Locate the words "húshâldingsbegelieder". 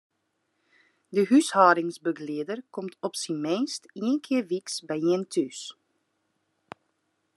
1.29-2.59